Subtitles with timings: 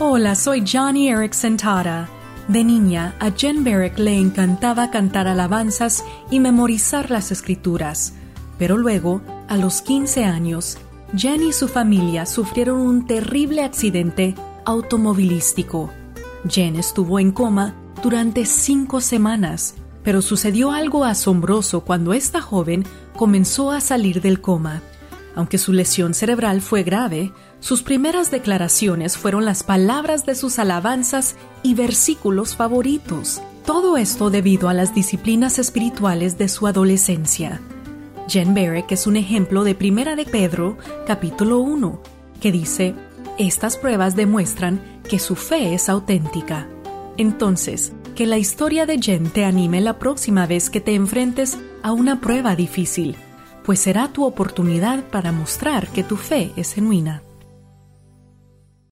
[0.00, 2.08] Hola, soy Johnny Erickson Tara.
[2.46, 8.12] De niña, a Jen Barrick le encantaba cantar alabanzas y memorizar las escrituras.
[8.58, 10.78] Pero luego, a los 15 años,
[11.16, 15.90] Jen y su familia sufrieron un terrible accidente automovilístico.
[16.48, 19.74] Jen estuvo en coma durante cinco semanas,
[20.04, 22.84] pero sucedió algo asombroso cuando esta joven
[23.16, 24.80] comenzó a salir del coma.
[25.38, 31.36] Aunque su lesión cerebral fue grave, sus primeras declaraciones fueron las palabras de sus alabanzas
[31.62, 33.40] y versículos favoritos.
[33.64, 37.60] Todo esto debido a las disciplinas espirituales de su adolescencia.
[38.26, 42.02] Jen Barrick es un ejemplo de Primera de Pedro, capítulo 1,
[42.40, 42.96] que dice,
[43.38, 46.66] estas pruebas demuestran que su fe es auténtica.
[47.16, 51.92] Entonces, que la historia de Jen te anime la próxima vez que te enfrentes a
[51.92, 53.16] una prueba difícil
[53.68, 57.27] pues será tu oportunidad para mostrar que tu fe es genuina.